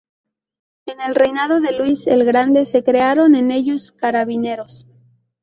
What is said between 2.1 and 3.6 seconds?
Grande se crearon en